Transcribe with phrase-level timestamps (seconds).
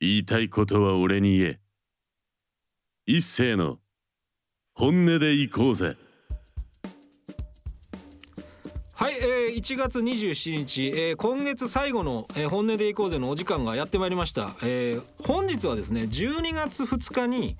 [0.00, 1.60] 言いたいことは俺に言え。
[3.04, 3.78] 一斉の
[4.72, 5.94] 本音で行こうぜ。
[8.94, 17.56] はい、えー、1月27日、えー、今月最後の、えー、本音でいこうぜのお時間がやってまいりました、えー、本日はですね12月2日に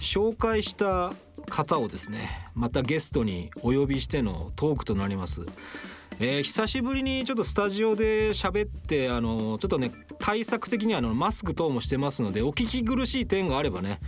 [0.00, 1.12] 紹介した
[1.48, 5.42] 方をですねまたゲストにお呼びしてのトークとなります。
[6.20, 13.98] えー、久しぶりにちょっとスタジオで喋ってあのちょっとね対策的にはあのマスク等もしてますのでお聞き苦しい点があればね、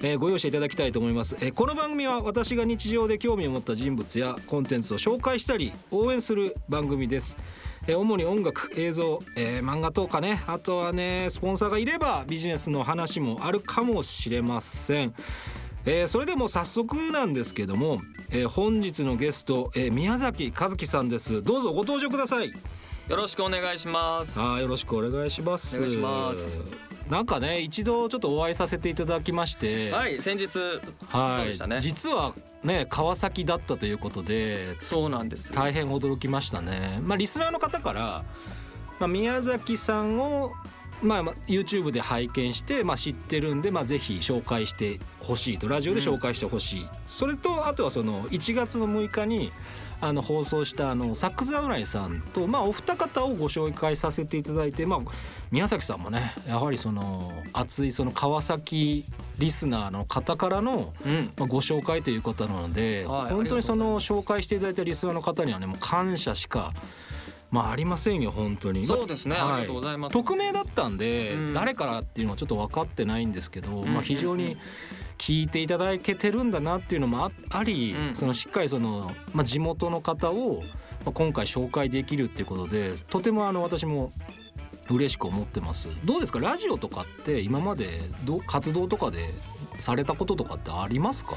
[0.00, 7.36] えー、ご容赦いただきたいと思います、えー、この番組は私が日常で興味を持った人物やコンテンツを紹介したり応援する番組です。
[7.88, 15.14] え主に音楽映像、えー、漫画とかねあとはねスポンサーがいればビジネスの話もあるかもしれません。
[15.88, 18.00] えー、それでも早速なんですけども、
[18.30, 21.42] えー、本日のゲスト、えー、宮崎和樹さんです。
[21.42, 22.50] どうぞご登場ください。
[22.50, 24.40] よろしくお願いします。
[24.42, 25.76] あよろしくお願いします。
[25.78, 26.60] お願いします。
[27.08, 29.92] なんかね一度ちょっとお会いさせていただきまして。
[29.92, 30.58] はい先日
[31.08, 32.34] はい、ね、実は
[32.64, 36.98] ね川崎だったということでそうなんです大変驚きましたね。
[37.04, 38.24] まあリスナーの方から
[38.98, 40.52] まあ、宮崎さんを
[41.02, 49.52] まあ、YouTube で拝見して、まあ、知ってるんで、まあ、ぜひ紹介してほしいとラジオで紹介してほしい、うん、それとあとはその1月の6日に
[50.00, 55.00] あの放送したあのサックス侍さんと、まあ、お二方をご紹介させていただいて、まあ、
[55.50, 59.04] 宮崎さんもねやはりその熱いその川崎
[59.38, 60.92] リスナーの方からの、
[61.36, 66.74] まあ、ご紹介ということなので、はい、本当にその紹介していただいたリスナーの方にはねもう感謝しか
[67.56, 68.86] まあありませんよ本当に。
[68.86, 70.12] そうですね、はい、ありがとうございます。
[70.12, 74.56] 匿名だったんで、うん、誰からっていうのはちょっと分かってないんですけど、まあ非常に
[75.18, 80.62] 聞いていただけてるんだなっていうのもあり、うん、そのしっかりその、まあ、地元の方を
[81.06, 84.12] 今回紹介できるっていうことでとてもあの私も
[84.90, 85.88] 嬉しく思ってます。
[86.04, 86.38] どうですか？
[86.38, 89.32] ラジオとかって今までど活動とかで
[89.78, 91.36] されたこととかってありますか？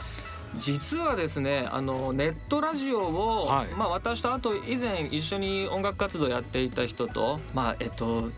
[0.58, 8.32] 実はですねあのネットラジオを、はい、まあ、私とあと以前一緒に音楽活動やっていた人とまあえっと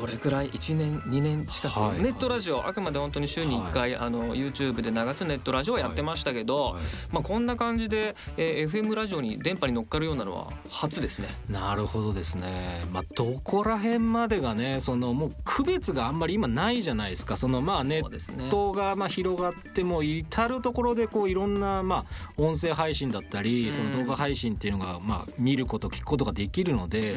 [0.00, 11.28] どれくらい？1年2年近く、はい、ネットラジオあくまで本当に週に1回、はい、あの YouTube で流すネットラジオをやってましたけど、はい、まあ、こんな感じで、えー、FM ラジオに電波に乗っかるようなのは初ですね。
[11.50, 12.86] なるほどですね。
[12.90, 17.36] まあ、どこら辺までがねそのもう区別があんまり今ないじゃないですか。
[17.36, 27.14] そのまあネットがまあ広がっても至る所でこういろんなまあ音声配信だったりその動画配信っていうのがまあ見ること聞くことができるので、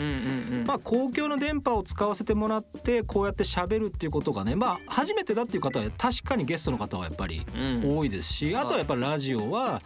[0.65, 2.72] まあ公共の電波を使わせてもらって
[3.07, 7.45] こうやって喋るっていうことがねまあ初めてだっていう方は確かにゲストの方はやっぱり
[7.83, 9.81] 多いですし、あとはやっぱりラジオは。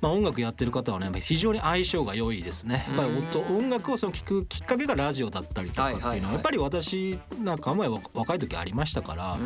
[0.00, 2.86] まあ、音楽やってる方はね非常に相性が良いですね。
[2.88, 9.38] やっぱり音音楽をその聞くきっかけがラジオだったりとかっていうのはやっぱり私なんかも若い時ありましたから、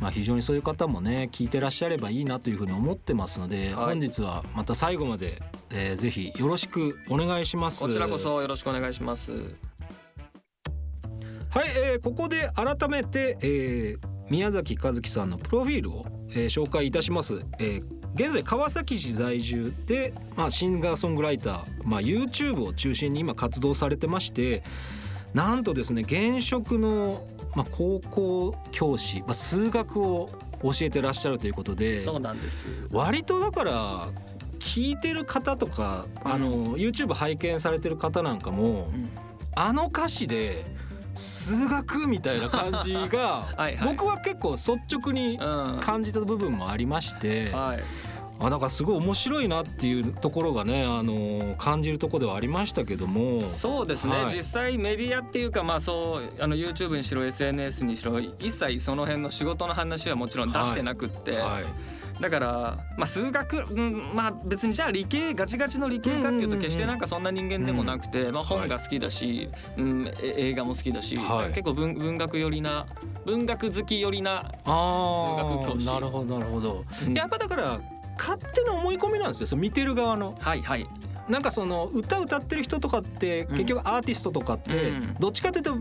[0.00, 5.40] まあ、非常にそういう方もね聞いてらっしゃればいいなというふうに思ってますので、本日はまた最後まで、
[5.70, 7.80] えー、ぜひよろしくお願いします。
[7.80, 9.30] こちらこそよろしくお願いします
[11.54, 13.98] はい、えー、ここで改めて、えー、
[14.28, 17.84] 宮崎和樹さんのプロフィールを、えー、紹介いたします、えー、
[18.16, 24.64] 現在川崎市在住で、まあ、シンガーソングライター、まあ、YouTube を中心に今活動されてまして
[25.32, 32.66] なんとですね現職の、まあ、高校教師、まあ、数学を教えてらっしゃるということでそうなんです。
[32.90, 34.08] 割とだから
[34.58, 39.08] 聞いてる方とか、うん、あの YouTube 拝見されてる方なんかも、うん、
[39.54, 40.64] あの歌詞で
[41.14, 43.48] 数学みたいな感じが
[43.84, 45.38] 僕は結構率直に
[45.80, 47.50] 感じた部分もありまして。
[47.50, 47.82] はい。
[48.40, 53.40] あだからすごい面白いなっていうところがねあの感じるところではありましたけども。
[53.40, 61.40] そうですね、はい、実際メディアっていうかまあそうあの YouTube にしろ SNS にしろ一切その辺の仕事の話はもちろん出してなくって、はい。
[61.42, 61.64] はい
[62.20, 72.86] だからまあ数学、うん、まあ別にじゃあ理系ガチガチの理系かっていうと決してなんかそんな人間でもなくて、まあ、本が好きだし、うん、映画も好きだし、はい、結構文文学寄りな
[73.24, 75.86] 文学好き寄りな数学教師。
[75.86, 77.80] なるほどなるほど、うん、やっぱだから
[78.16, 80.36] 勝手な思い込みなんですよその見てる側の。
[80.40, 80.86] はいはい。
[81.28, 85.78] なんかその歌歌ってる人とかって結局アーティストとかってどっちかというと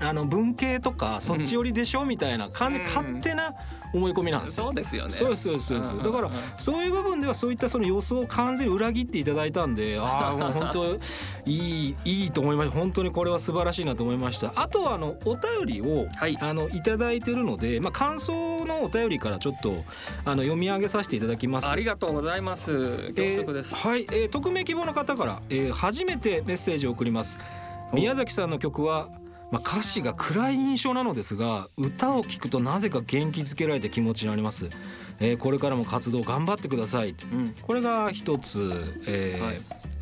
[0.00, 3.54] あの文系とかそっち寄りでしょみたいな感じ、勝手な
[3.94, 5.10] 思い込みなんですそうですよね。
[5.10, 10.98] そうそうそうそうだからそういう部分ではそういったその予想を完全に裏切っていただいたんでああもう本当
[11.44, 12.76] いいいいと思いました。
[12.76, 14.52] 本当にこれは素晴らしいなと思いました。
[14.56, 19.84] あとはあのお便りを、はい、あのいただいてるのでまあ感想のお便りからちょっと
[20.24, 21.68] あの読み上げさせていただきます。
[21.68, 23.12] ありがとうございます。
[23.14, 27.38] 恐縮です、えー、はい、えー、匿名希望の方から、えー、初めてメッセージを送ります。
[27.92, 29.10] 宮崎さんの曲は
[29.52, 34.68] まあ、歌詞が暗い印象なのですが歌を聴くとなぜか元気づけられた気持ちになります、
[35.20, 39.60] えー、これからも活動頑張ってください、うん、これが一つ、えー、はい。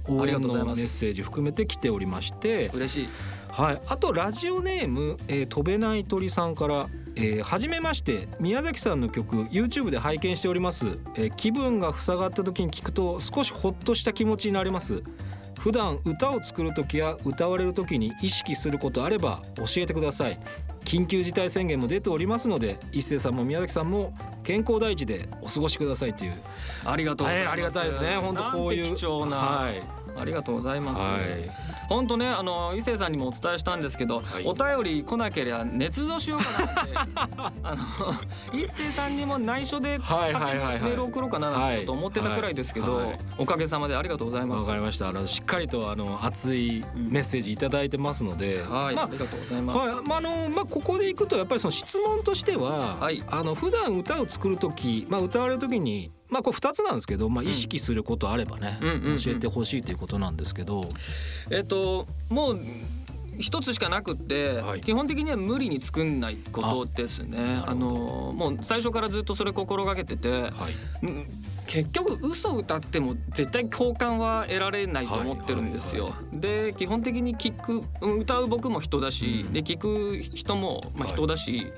[0.09, 2.71] 応援のメッセージ含めて来ておりまして。
[2.75, 3.09] 嬉しい。
[3.49, 8.29] はい、あとラジオネーム、えー、飛べない鳥さんからえー、初めまして。
[8.39, 15.03] 宮崎さんの曲 YouTube で拝見しております、えー、気分が塞がった時に聞くと少しホッとした気持ちになります
[15.59, 20.39] 普段歌を作る時や歌われる時に意識することあれば教えてください。
[20.85, 26.41] 緊急事態宣言も出ておりますので一斉さんも宮崎さんも健康第一でお過ごしくださいという。
[26.85, 28.17] ありがとうございます、ありがたいですね。
[28.17, 29.83] 本当こういう貴重な、はい、
[30.21, 31.51] ありがとうございます、はい。
[31.89, 36.93] 本当ねあの伊勢さんにもお伝えしたんですけど、はい、お便り来なければ捏造しようかなって
[37.63, 37.83] あの
[38.53, 44.63] 一勢さんにも内緒で書メール送ろうかななんてちょっと思ってたくらいですけど、おかげさまでありがとうございます。
[44.63, 45.09] わかりました。
[45.09, 49.79] あのしっかりとあの熱いメッセージいただいてますので、うん、はい、まあ、ありがとうございます。
[49.79, 58.79] はい、まああのまあここでいくとやっぱりその質問としては、はい、あの普段歌を作る時、まあ歌われる時にまあこれ2つなんですけど、まあ、意識することあればね、
[59.25, 60.83] 教えてほしいということなんですけど。
[61.51, 62.61] えっともう
[63.41, 67.63] 一つしかなくって、はい、基本的には無理に作んないことですね。
[67.67, 70.51] あのもう最初からずっとそれ心がけてて、はい、
[71.67, 76.15] 結局嘘歌っても絶対共感は得られないと思ってるんですよ。
[76.33, 81.57] で基本的に聞く歌う僕も人だし、うん、で聞く人もまあ人だし。
[81.57, 81.73] はい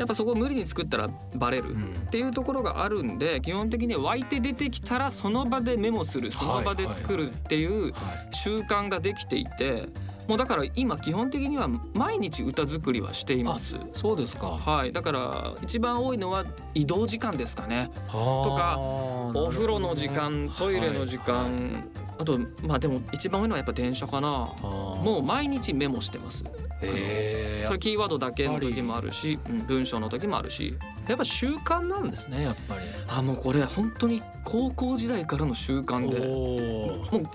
[0.00, 7.92] やっぱそこを無理に作ったらバレるっていうところがあるんで基本的に湧いて出てきたらその場でメモするその場で作るっていう
[8.30, 9.88] 習慣ができていて。
[10.28, 13.76] もうだから今基本的には毎日歌作りはしています。
[13.92, 14.46] そうですか。
[14.48, 14.92] はい。
[14.92, 16.44] だから一番多いのは
[16.74, 17.90] 移動時間ですかね。
[18.10, 21.84] とかお風呂の時間、トイレの時間、
[22.18, 24.28] あとまあでも一番多いのはやっぱ電車かな。
[24.62, 26.44] もう毎日メモしてます。
[26.82, 30.76] へそれキーワードだけの時もあるし、文章の時もあるし
[31.06, 37.28] やっぱ習慣なんですねやっぱりあもうこれ本当に高校時代からの習慣でもう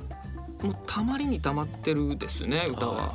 [0.66, 3.14] もうたまりにたまってるですね歌は。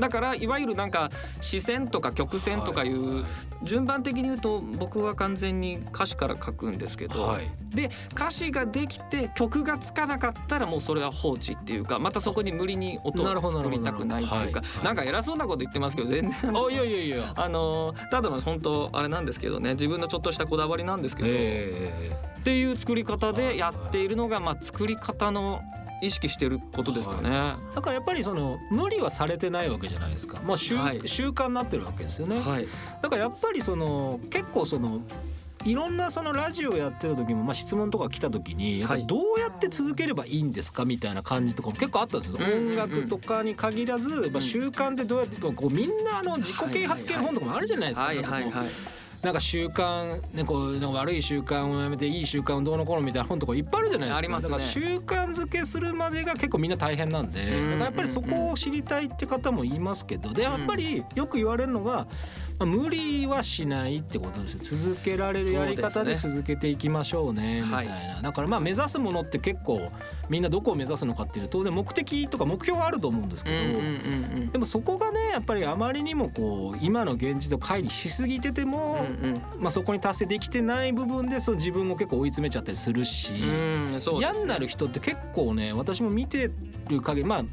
[0.00, 1.10] だからいわゆるなんか
[1.40, 3.24] 視線とか曲線とかいう
[3.62, 17.32] 順番的に言うと僕は完全に歌詞から書くんですけど、はい、で歌詞ができて曲がつかなかったらもうそれは放置っていうかまたそこに無理に音を作りたくないっていうかなんか偉そうなこと言ってますけど全然いやいやいや。
[17.34, 25.62] あのただの本当あれなんですけどね自分のちょっとしたこだわりなんですけど、えー、っていう作り方でやっているのがまあ作り方の
[26.00, 32.66] 意識してることですかね、はい、だからやっぱりその無理はされてないわけじゃないですか、まあ習、はい、習慣になってるわけですよね、はい、
[33.02, 35.00] だからやっぱりその結構その
[35.64, 48.06] いろんなそのラジオやってた時も、まあ、質問とか来た時にやっぱどうやって続ければいいんですかみたいな感じとかも結構あったんですよ、音楽とかに限らず、まあ、習慣でどうやってこうみんなあの自己啓発系の本とかもあるじゃないですか。
[48.06, 54.18] はいはいはいなんか習慣、ね、こうなんか悪い習慣をやめていい習慣をどうのこうのみたいな本とかいっぱいあるじゃないですか。
[54.18, 54.52] ありますね。
[54.52, 62.06] だから習慣づけするまでが結構みんな大変なんで、だからやっぱりそこを知りたいって方もいますけど、でやっぱりよく言われるのが。
[62.58, 69.92] まあ、無理はしないってことですよ続けられるやり方で続けていきましょうねみたいな、はい、だからまあ目指すものって結構
[70.28, 86.50] みんなどこを目指すのかっていう当然目的とか目標はあると思うんですけど、でもそこがねやっぱりあまりにもこう今の現実と乖離しすぎてても、うんうん、まあ、そこに達成できてない部分でその自分も結構追い詰めちゃったりするし、ね、嫌になる人って結構ね私も見て
[86.88, 87.44] る限りまあ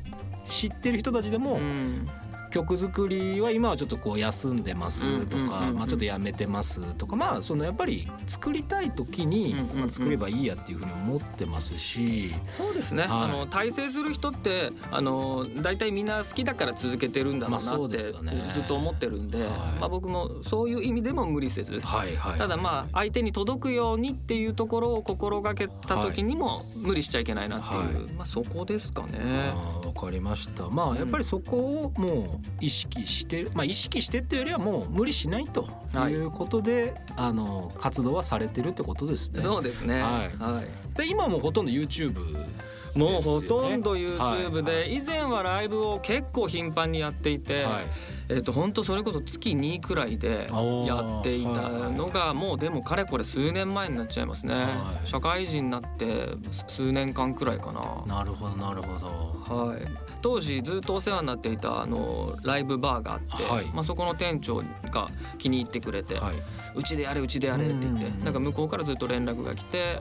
[0.50, 2.08] 知ってる人たちでも、うん
[2.56, 12.34] 曲作りは今はちょっとこう休んでますとか、まあ、ちょっとやめてますとかまあそのやっぱり作りたい時に、まあ、作ればいいやっていうふうに思ってますし。
[12.52, 29.20] そうですね、はい、あの大成する人ってあの大体みんな好きだから続けてるんだろうなって、ずっと思ってるんで、はい、まあ、僕もそういう意味でも無理せず、はいはい、ただまあ相手に届くようにっていうところを心がけた時にも無理しちゃいけないなっていう、まあ、そこですかね。
[29.96, 35.70] わかりましたまあやっぱりそこをもう意識してまあ意識してっていうよりはもう無理しないと
[36.10, 39.42] いうことで、はい、あの活動はされてるってことですね。
[39.42, 40.02] そうですね。
[40.02, 40.38] はい。
[40.38, 42.46] はい、で今もほとんど YouTube
[42.96, 47.66] もうほとんど YouTube で、以前はライブを結構頻繁にやっていて、
[48.30, 50.50] えっと本当それこそ月2くらいで
[50.86, 54.68] やっていたのがもうでもかれこれ数年前になっちゃいますね、
[55.04, 56.30] 社会人になって
[56.68, 58.16] 数年間くらいかな。
[58.18, 59.56] なるほどなるほど。
[59.56, 59.82] はい。
[60.22, 66.20] 当時ずっとお世話になっていたあのライブバーがあって、まあ、そこの店長が気に入ってくれて
[66.74, 70.00] 「うちでやれうちでやれ」って言ってなんか向こうからずっと連絡が来て、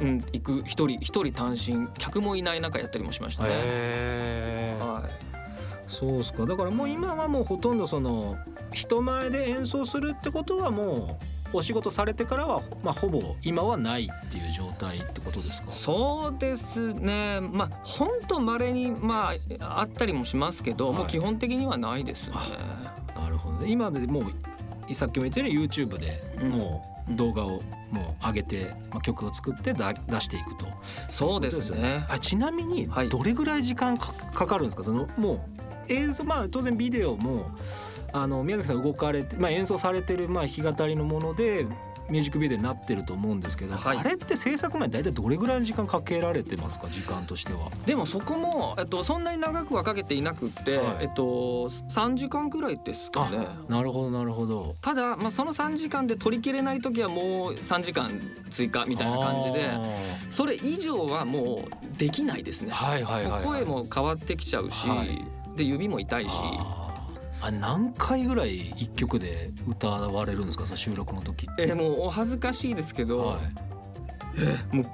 [0.00, 4.76] うん、行く一人一人単身客もいない中やったりもしましたね。
[4.80, 5.90] はい。
[5.90, 6.44] そうですか。
[6.44, 8.36] だからもう今はもうほとんどその
[8.72, 11.18] 人前で演奏するってことはも
[11.52, 15.72] うお仕事されてからは、まあ、ほぼ今はないっていう状態ってことですか？
[15.72, 17.40] そうですね。
[17.40, 22.36] まあ本当まれにまああったりもしますけど、はい、もう基本的にはないですね。
[23.16, 30.66] なるほど、ね、今でもうさっきも言ったように YouTube でもう動画をもう上げて、まあ、曲を作ってだ出していくと。
[31.08, 32.04] そうですね。
[32.08, 34.12] あちなみにどれぐらい時間か
[34.46, 34.84] かるんですか？
[34.84, 35.46] そのも
[35.88, 37.50] う映像まあ当然ビデオも
[38.12, 41.66] あの宮崎さん動かれて、まあ、演奏されてるまあ弾き語りのもので
[42.10, 46.88] ミュージックビデオになってると思うんですけど、はい、あれって制作前大体どれぐらいの時間かけられてますか？
[46.88, 47.70] 時間としては。
[47.86, 53.46] でもそこも、えっと、そんなに長くはかけていなくて、はい、えっと、3時間くらいですかね。
[53.68, 54.76] なるほどなるほど。
[54.80, 58.10] ただ、まあ、その3時間で取りきれない時はもう3時間
[58.50, 59.70] 追加みたいな感じで
[60.30, 65.24] それ以上はもうできないですね、はいはいはいはい、声も変わってきちゃうし、はい。
[65.56, 66.32] で指も痛いし
[67.40, 70.64] あ何回ぐらい一曲で歌われるんですか？
[70.64, 71.68] その収録の時って。
[71.68, 73.38] えもうお恥ずかしいですけど、はい、
[74.72, 74.86] えもう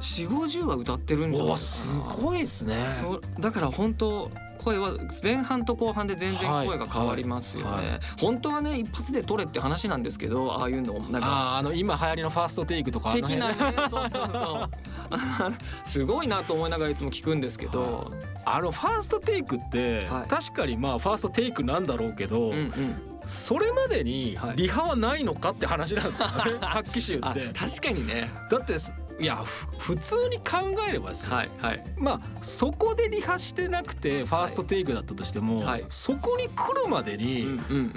[0.00, 2.14] 4 5 0は歌ってるんじゃないですか？
[2.16, 2.86] すごいですね。
[3.00, 4.30] そうだから本当
[4.62, 4.92] 声は
[5.22, 7.88] 前半と後半で全然声が変わりますよね、はい。
[7.90, 13.56] はい、本当はね一発で取れって話なんですけどああいうのなんかああの今流行りのファーストテイクとか的なね
[13.90, 14.70] そうそうそう。
[15.84, 18.12] すごいなと思いながらいつも聞くんですけど、
[18.44, 23.12] あのファーストテイクって、確かにまあファーストテイクなんだろうけど、うんうん。
[23.26, 27.52] それまでにリハはないのかって話なんですよね、 はっきり言って。
[27.52, 28.32] 確かにね。
[28.50, 28.74] だって
[29.18, 29.36] いや
[29.78, 37.46] 普通に考えればですよ、はいはい、まあそこでリハしてなくてファーストテイクだったとしても、はい、そこに来るまでに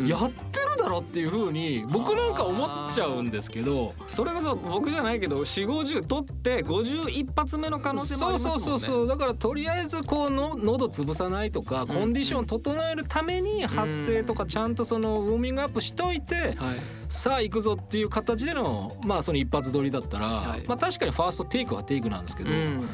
[0.07, 3.93] やってるだろっていうふうに僕なんか思っちゃうんですけど。
[4.07, 8.63] それこそ僕じゃないけど4 5 0取って51発目の可能性もありますもんね。
[8.63, 9.07] そうそうそうそう。
[9.07, 16.55] だからとりあえずこうの喉潰さないとかコンディション整えるために発声とかちゃんとそのウォーミングアップしといて、はい。
[17.09, 22.89] さあ行くぞっていう形でのまあその一発撮りだったら、はい、まあ確かにファーストテイクはテイクなんですけど、うん。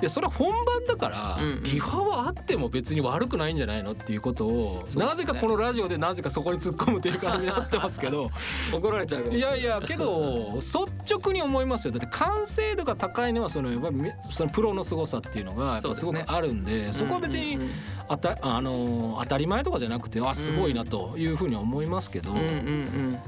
[0.00, 8.30] でそれは本番だから、リハはあっても別に悪くないんじゃないのっていうことを、なぜかこのラジオでなぜかそこに突っ込むという感じになってますけど。
[8.72, 9.40] 怒られちゃうい。
[9.40, 10.78] やいやけど率
[11.14, 11.92] 直に思いますよ。
[11.92, 13.88] だって完成度が高いのはそのやっぱ
[14.30, 17.58] そのプロの凄さっていうのがすごくあるんでそこは別に
[18.08, 22.34] あたあの当たり前とかじゃなくてあすごいなというふうに思いますけど、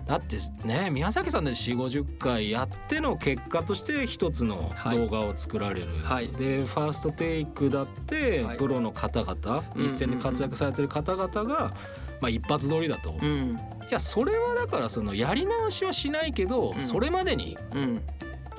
[0.07, 5.87] だってね宮崎さんで4 5 0回やっての結果として一つの動画を作られる。
[6.03, 11.75] はい、でファーストテイクだって、プロの方々、一線で活躍されてる方々が、
[12.21, 17.57] まあ、一発撮りだと、うん、いやそれはだからそのやり直しはしないけど、それまでに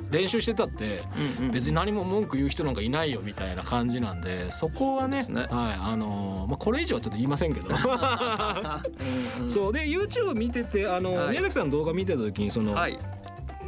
[0.10, 1.04] 練習してたって
[1.52, 7.70] 別に何も文句言う人なんかいないよみたいな感じなんでそこはね、ね、はいあのまあ、これ以上はちょっと言いませんけど。
[9.48, 9.74] そう。
[9.74, 12.98] で YouTube 見ててあの、はい、宮崎さんの動画見てた時にその、はい、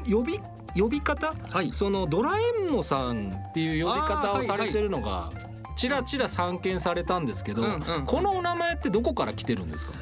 [0.10, 0.40] 呼び
[0.76, 2.32] 呼び方、はい、そのドラ
[2.68, 5.30] えもさんっていう呼び方をされてるのが
[5.76, 7.64] ちらちら散見されたんですけど、
[8.06, 9.94] このお名前ってどこから来てるんですか？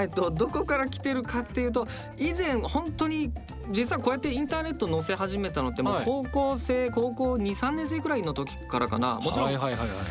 [0.00, 3.32] えっとどこから来てるかっていうと以前本当に
[3.70, 9.14] 実はこうやってインターネット載せ始めたのってもう高校生、はい、高校23年生くらいの時からかな。
[9.20, 9.58] もちろん、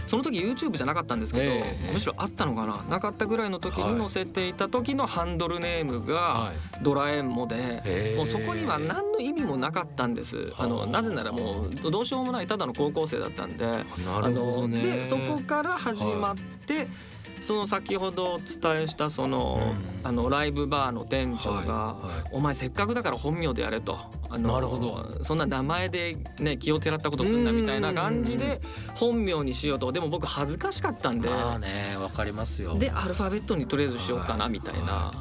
[0.08, 2.84] その時 YouTube じゃなかったんですけど、えー、むしろあったのかな。
[2.90, 10.52] なかったぐらいの時に載せていた時のハンドルネームが「ドラえも」で、もうそこには何の意味もなかったんです。
[10.58, 13.66] あのなぜならもうどうしようもないただの高校生だったんで。
[13.66, 16.36] なるほどね、でそこから始まっ
[16.66, 16.88] て、
[17.42, 21.96] その先ほどお伝えしたその,、あのライブバーの店長が、
[22.32, 23.98] お前せっかくだから本名でやれと。
[24.30, 25.24] あのなるほど。
[25.24, 28.60] そんな名前でね気をてらったことするんだみたいな感じで
[28.96, 29.92] 本名にしようと。
[29.92, 31.30] でも僕恥ずかしかったんで。
[31.30, 32.76] まあねわかりますよ。
[32.76, 35.12] でアルファベットにとりあえずしようかなみたいな。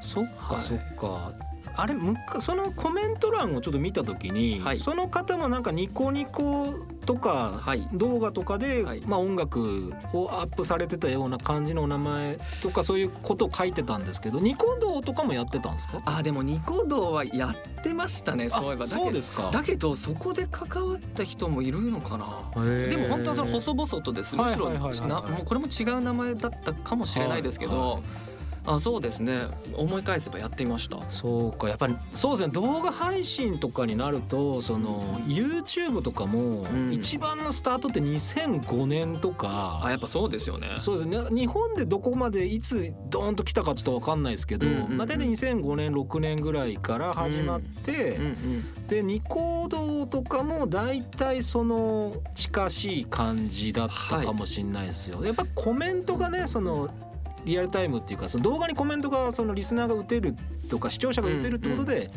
[0.00, 1.32] そっかそっか、
[1.76, 1.94] あれ
[2.40, 7.60] そのコメント欄をちょっと見た時に、はい、その方もなんかニコニコとか
[7.92, 16.00] 動画とかで、はい、まあ、音楽をアップされてたような感じのお名前とかそういうことを書いてたんですけどニコ動とかもやってたんですか？
[16.04, 18.86] あでもニコ動はやってましたねそういえば。
[18.86, 19.50] そうですか。
[19.52, 22.64] だけどそこで関わった人もいるのかな。
[22.88, 24.36] でも本当はその細々とです。
[24.36, 27.72] むしろ、もうこれも違う名前だったかもしれないですけど。
[27.72, 28.02] はいはい
[28.64, 29.48] あそうですね。
[29.74, 30.98] 思い返せばやってみました。
[31.08, 31.68] そうか。
[31.68, 32.52] やっぱりそうですね。
[32.52, 40.74] 動画配信とかになるとその YouTube とかも一番のスタートって2005年とか、うん、あやっぱそうですよね。
[40.76, 41.18] そうですね。
[41.30, 48.32] 日本でどこまでいつドーンと来たかちょっと分かんないですけど、うんうんうん、まあ、大体2005年6年ぐらいから始まって、うんうんう
[48.84, 55.18] ん、でニコ動とかも大体その近しい感じだったかもしれないですよ。
[55.18, 56.90] はい、やっぱコメントがねその
[57.44, 60.34] リアルタイムっていうかその動画にコメントがそのリスナーが打てる
[60.68, 62.10] とか視聴者が打てるってことで、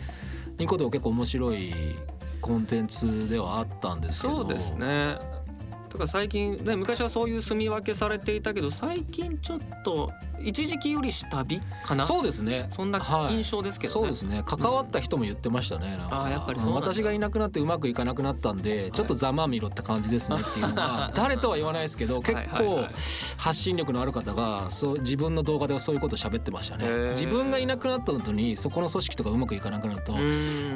[0.57, 1.73] ニコ動結構面白い
[2.41, 4.43] コンテンツではあったんですけど。
[4.43, 5.34] そうですね
[5.95, 10.11] だから最近ね昔はそういう住み分けされていたけど最近ちょっと
[10.41, 12.05] 一時期より下火かな？
[12.05, 12.67] そうですね。
[12.69, 12.99] そんな
[13.31, 14.07] 印象ですけど、ね。
[14.07, 14.43] はい、そうですね。
[14.45, 22.85] 関わった人も言ってましたね、うん、あやっぱり私がいなくなってうまくいかなくなったんでちょっとざまみろって感じですねっていうのは 誰とは言わないですけど結構
[23.37, 26.85] 発信力のある方がそう自分の動画ではそういうこと喋ってましたね。
[27.11, 30.13] 自分がいなくなった後にそこの組織とかうまくいかなくなると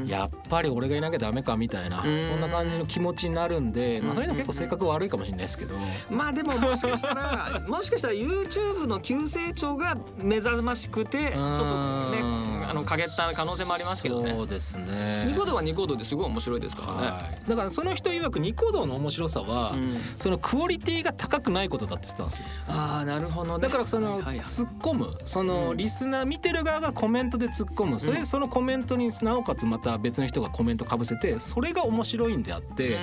[0.07, 5.75] やっぱり俺がいなきゃダメかみたいなそんな感じの気持ちになるんで、まあ、そういうの結構性格悪いかもしれないですけど。
[6.09, 11.65] まあでももしかしたら もしかしたら YouTube の急成長が目覚ましくてちょっと
[12.11, 14.33] ねあの陰った可能性もありますけどね。
[14.33, 15.25] そうですね。
[15.27, 22.45] ニコ動はニコ動ですごい面白いですからね、はい、だからその人曰くニコ動の面白さは、うん、そのクオリティが高くないことだって言ってたんですよ。
[22.67, 27.99] ああなるほど、ね、だからその、突っ込むそのリスナー見てる側がコメントで突っ込む。
[27.99, 32.97] それでそのコメントになおかつまた別の人がコメントかぶせてそれが面白いんであって、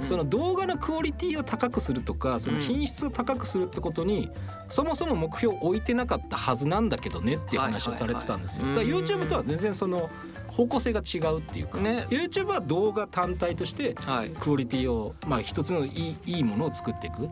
[0.00, 4.30] その動画のクオリティを高くするとかその品質を高くするってことに
[4.68, 8.66] そもそも目標を置いてなかったはずなんだけどねっていう話をされてたんですよ。
[8.66, 10.10] だから YouTube とは全然その
[10.52, 13.96] 方向性が違うっていうか、ね、YouTube は動画単体として
[14.38, 17.28] クオリティをまあ一つのいいいいものを作っていく、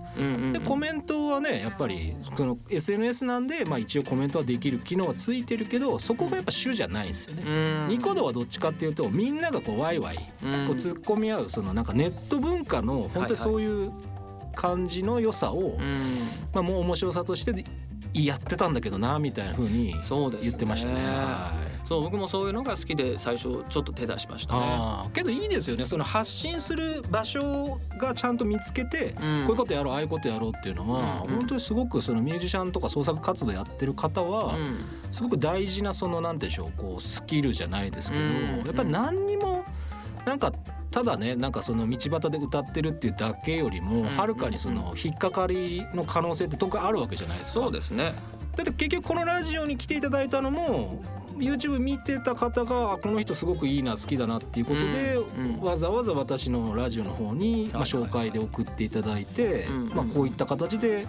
[0.52, 7.86] でコメントはねやっぱりその SNS なんでまあ一応コメントはできる機能はついてるけどそこがやっぱ主じゃないですよね。
[7.88, 13.92] ニコ動はどっちかっていうとみんながこうワイワイこう突っ込み合うそのなんかネット文化の本当にそういう
[14.54, 15.78] 感じの良さを、
[16.52, 17.64] まあもう面白さとして
[18.14, 19.94] やってたんだけどなみたいなふうに
[20.42, 21.69] 言ってましたね。
[21.90, 25.10] そう僕もそういうのが好きで最初ちょっと手出しましたね。
[25.12, 25.84] けどいいですよね。
[25.84, 39.49] その発信する場所がちゃんと見つけて、うん、こういうことやろうああいうことやろうっていうのは、うんうん、本当にすごくそのミュージシャンとか創作活動やってる方は、うん、すごく大事なそのなんでしょうこうスキルじゃないですけど、うん、やっぱり何にも
[40.30, 40.52] なんか
[40.92, 47.64] ただねなんかその道端で歌ってるっていうだけよりもはるかにその引っかかりの可能性って特にあるわけじゃないですか。
[47.64, 48.14] そうですね。
[48.54, 51.02] だって結局このラジオに来ていただいたのも
[51.36, 59.66] YouTube 見てた方がこの人すごくいいな好きだなっていうことで、うんうん、わざわざ私のラジオの方に、まあ、紹介で送っていただいて、
[59.96, 61.08] まあ、こういった形で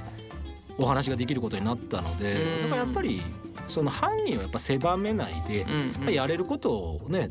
[0.79, 3.21] お話ができることになったので、だからやっぱり
[3.67, 5.65] その犯人はやっぱ狭めないで、
[6.11, 7.29] やれることをね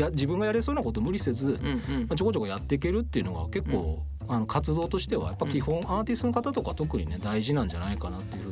[0.00, 1.58] や自分がやれそうなこと無理せず、
[2.08, 8.51] まあ、ちょこちょこやっていけるっていうのが結構、うん、あの活動としてはやっぱ基本、アーティストの方とか特にね大事なんじゃないかなっていうふう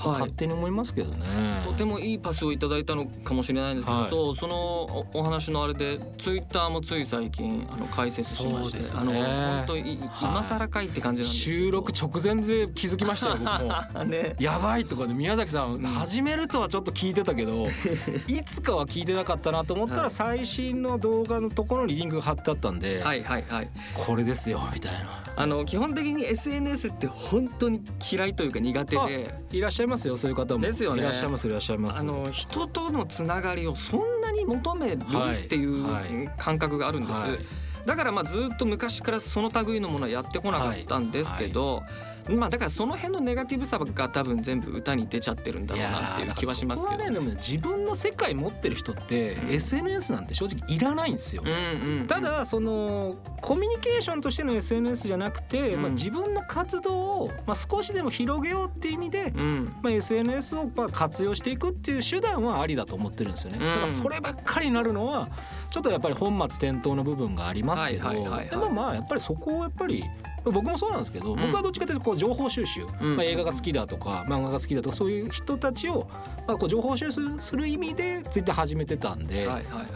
[0.00, 1.24] ははい、勝手に思いますけどね。
[1.64, 17.66] とてもいいパスをいただいたのかもしれないんですけど、はい、そうそのお話のあれでツイッターもつい最近あの解説しまして、ね、あの本当い今更かいって感じなんです収録直前で気づきましたよ僕も、 ね、やばいとかで宮崎さん、うん、始めるとはちょっと聞いてたけど
[18.26, 25.22] いつかは聞いてなかったなと思ったら最新の動画のところにリンクが貼ってあったんで、はいはいはい、これですよみたいな。
[25.36, 27.80] あの基本的に SNS って本当に
[28.12, 29.40] 嫌いというか苦手で。
[29.52, 30.60] いらっしゃいますよそういう方も。
[30.60, 31.02] ですよね。
[31.02, 32.00] いらっしゃいますいらっしゃいます。
[32.00, 35.02] あの人とのつながりをそんなに求める
[35.44, 37.30] っていう感覚があるんです、はい。
[37.30, 37.40] はい、
[37.84, 63.58] だからまあずっと昔からその類のものはやってこなかったんですけど、はいまあだからその辺のネガティブさが多分全部歌に出ちゃってるんだろうなっていう気はしますけど、ね、でも自分の世界持ってる人って SNS なんて正直いらないんですよ、うんうん、ただそのコミュニケーションとしての SNS じゃなくて、うん、まあ、自分の活動を、まあ、少しでも広げようっていう意味で、うん、まあ、SNS をまあ活用していくっていう手段はありだと思ってるんですよね。
[63.58, 65.28] だからそればっかりになるのは
[65.70, 70.04] ちょっとやっぱり本末転倒の部分がありますけど、でもまあやっぱりそこをやっぱり
[70.44, 76.08] 僕もそうなんですけど、僕はどっちかというとこう情報収集、まあ、映画が好きだとか漫画が好きだとかそういう人たちを、
[76.46, 79.48] まあ、こう情報収集する意味でツイッター始めてたんで,、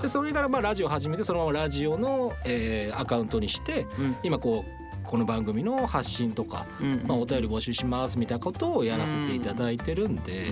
[0.03, 3.87] でそれからまあラジオ始めてそのままラジオの、えー、アカウントにして、
[4.23, 6.67] 今こうこの番組の発信とか、
[7.07, 10.49] まあ、お便り募集しますみたいなことをやらせていただいてるんで、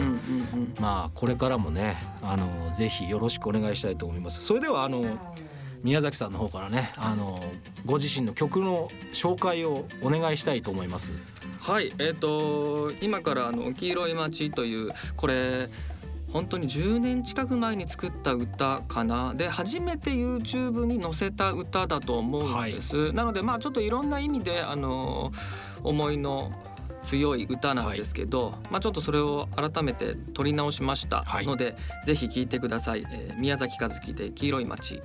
[0.81, 4.43] まあこれからもねあのぜひよろしくお願いしたいと思います。
[4.43, 5.03] それではあの
[5.83, 7.39] 宮崎さんの方からねあの
[7.85, 11.15] ご自身の曲の紹介をお願いしたいと思います。
[11.61, 15.69] はいえっ、ー、と今からあの黄色い街というこれ
[16.33, 19.35] 本当に10年近く前に作った歌かな。
[19.35, 25.31] で初めて YouTube に載せた歌だと思うんです、はい、なのでまあちょっといろんな意味であの
[25.83, 26.53] 思いの
[27.03, 35.03] 強い歌なんですけど、はい、まあ、ちょっとそれを改めて撮り直しましたので、はい、ぜひ聴いてください、えー、宮崎和樹で「黄色い街」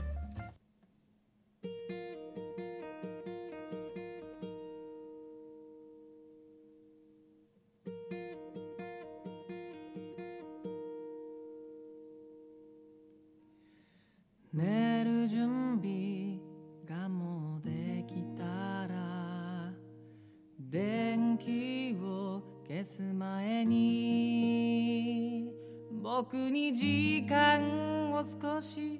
[28.17, 28.99] 間を少し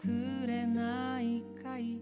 [0.00, 2.00] くれないかい？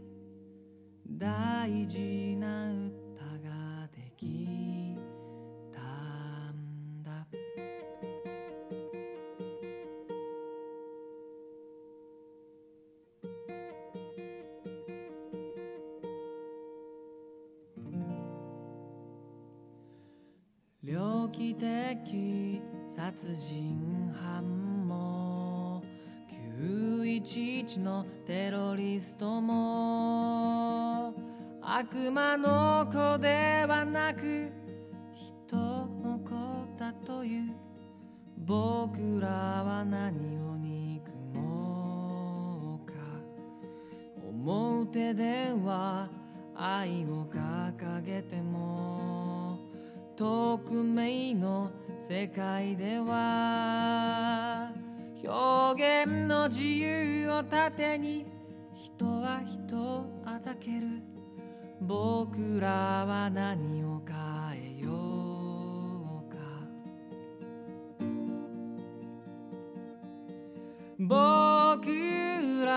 [1.08, 4.61] 大事な歌ができる
[31.82, 34.52] 悪魔の子ではなく
[35.12, 36.30] 人の子
[36.78, 37.52] だという
[38.36, 42.92] 僕らは何を憎もうか。
[44.28, 46.08] 思う手では
[46.54, 49.58] 愛を掲げても
[50.14, 51.68] 匿名の
[51.98, 54.70] 世界では
[55.24, 58.24] 表現の自由を盾に
[58.72, 61.11] 人は人をあざける。
[61.86, 64.16] 僕らは何を変
[64.78, 64.90] えよ
[66.28, 66.38] うか。
[70.96, 72.72] 僕ら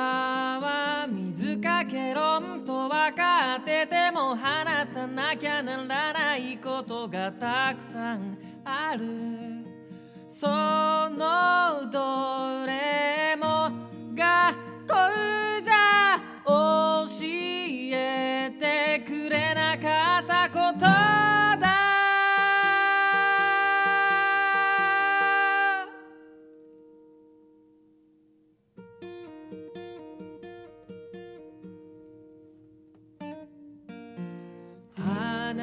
[0.59, 9.05] は水かけろんと分かってても話さなきゃならないことがたくさんある。
[10.27, 13.14] そのどれ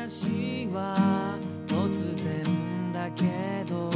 [0.02, 1.38] 話は
[1.68, 3.24] 突然だけ
[3.70, 3.88] ど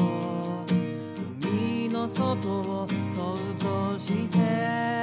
[1.42, 4.95] 海の外を想像して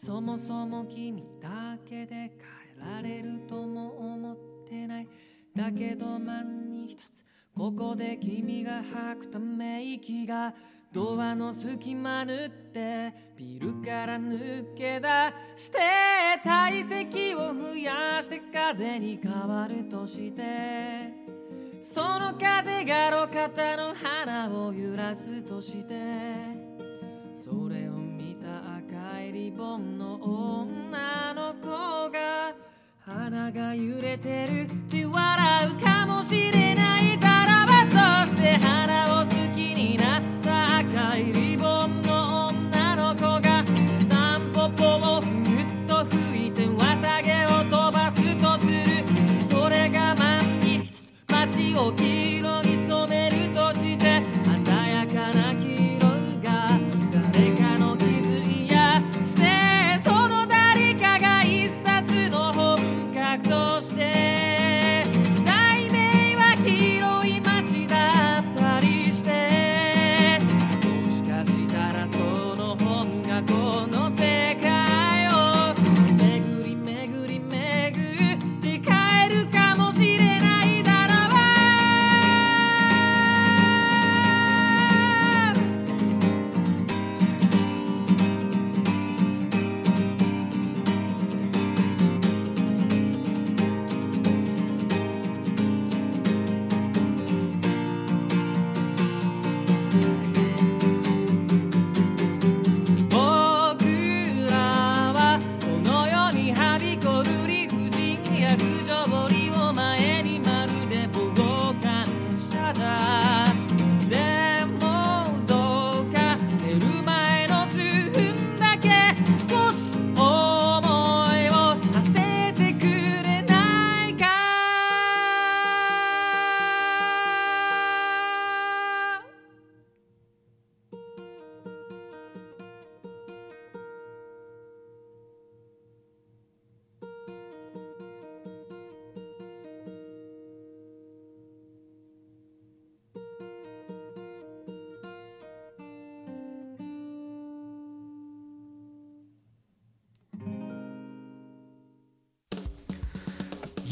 [0.00, 2.30] そもそも君だけで変え
[2.78, 4.36] られるとも思っ
[4.68, 5.08] てない。
[5.56, 10.54] だけど万に一つここで君が吐くため息が
[10.92, 15.08] ドアの隙間縫ってビルから抜け出
[15.56, 15.78] して
[16.44, 21.12] 体積を増やして風に変わるとして
[21.82, 25.96] その風が路肩の花を揺らすとして
[27.34, 28.07] それを
[29.38, 32.52] リボンの女の子が
[33.06, 34.62] 花が揺れてる。
[34.62, 37.16] って笑うかもしれない。
[37.20, 39.37] からばそして花を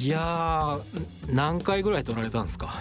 [0.07, 0.79] いや
[1.33, 2.73] 何回ぐらい撮られたんですか？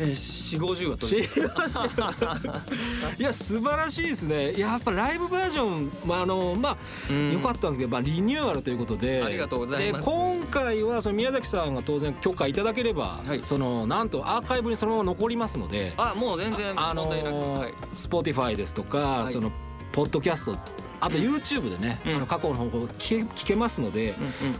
[0.00, 1.18] えー、4 5 0は撮る
[3.20, 4.58] いや素晴らしいですね。
[4.58, 6.76] やっぱライブバージョン、まああのまあ、
[7.08, 9.22] うん、よかったんですけど、まあ、リニューアルということで。
[9.22, 10.10] ありがとうございます。
[10.10, 15.92] 今回はその宮崎さんが当然許可いただければ、はい、そのなんとアーカイブにそのまま残りますので。
[15.96, 19.52] あもう全然問題なく、はい、Spotify ですとか、はい、その
[19.92, 20.58] ポッドキャスト
[21.00, 24.14] あと YouTube でね、うん、あの過去の方向聞け聞けますので、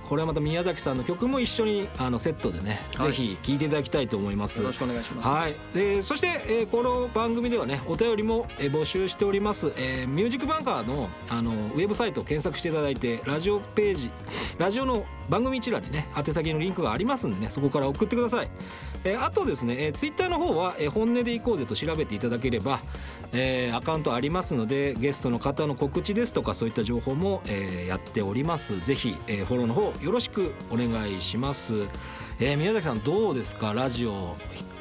[0.09, 4.61] これはまた宮崎さんの曲も一緒にあのセットでね、はい、ぜひ聴いていただきたいと思います。
[4.61, 5.29] よろしくお願いします。
[5.29, 5.55] はい。
[5.75, 9.73] でそして、えー、この番組ではねお便りも、えー、募集しております。
[9.77, 14.11] えー、ミュージックバンカーのあのウェブサイトを検索していただいてラジオページ
[14.59, 18.51] ラジオの番組一覧にね宛先のリンクがありますんでねそこから送ってください。
[19.05, 22.81] えー、あとですね、えー、ツイッターの方は、えー、本音でいこうぜと調べていただければ、
[23.33, 28.79] えー、アカウントありますのでゲストの方の告知ですとかそういった情報も、えー、やっております。
[28.81, 31.75] ぜひ、えー、フォローの方よろしくお願いします、
[32.39, 33.73] えー、宮崎さんどうですか？
[33.73, 34.11] ラジオ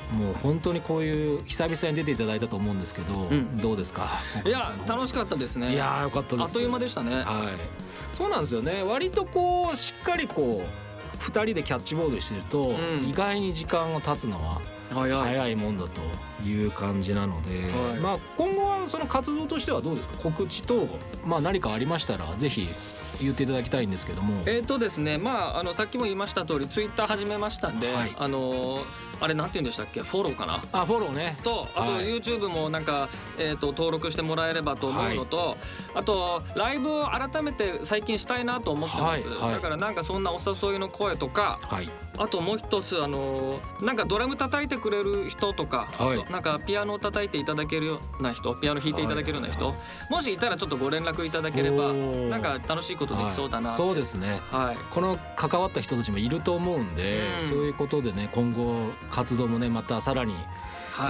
[0.09, 4.09] もう本当にこういう久々に出ていただいたと思うんですけど、うん、どうですか？
[4.43, 5.73] いや楽しかったですね。
[5.73, 6.41] いやよかったです。
[6.41, 7.17] あっという間でしたね。
[7.17, 8.15] はい。
[8.15, 8.81] そうなんですよね。
[8.81, 10.88] 割とこうしっかりこう
[11.19, 16.01] 2人でキャッチボールしてると、うん、意外に時間が経つのは早いもんだと
[16.45, 20.17] いう感じなので、はい、まあ今後はその活動としてはどうですか？
[20.23, 20.87] 告知と、
[21.25, 22.67] まあ、何かありましたらぜひ
[23.21, 24.43] 言っていただきたいんですけども。
[24.45, 28.77] えっ、とですねまああのさっきも言いました通りツイッター始めましたんで、はい、あの
[29.19, 29.99] あれなんて言うんでしたっけ？
[30.01, 30.63] フォローかな？
[30.71, 31.35] あフォローね。
[31.43, 35.57] とあと YouTube もなんか、えー、と登録してもらえればと思うのと、はい、
[35.95, 41.89] あとライブを改めて最近したいなと思ってます、はい、だからなんかそんなお誘いの声とか、はい。
[42.17, 60.35] あともう一つあのなんかドラム叩いてくれる人とか、はい、なんかピアノを叩いていただけるような人ピアノ弾いていただけるような人、はい、もしいたらちょっとご連絡いただければなんか楽しいことできそうだな、はい、そうですね、はい、この関わった人たちもいると思うんで、うん、そういうことでね今後活動もねまたさらに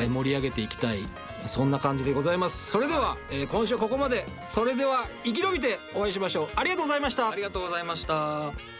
[0.10, 1.03] 盛り上げていきたい
[1.45, 2.69] そんな感じでございます。
[2.69, 4.27] それでは、えー、今週はここまで。
[4.36, 6.47] それでは生き延びてお会いしましょう。
[6.55, 7.29] ありがとうございました。
[7.29, 8.78] ありがとうございました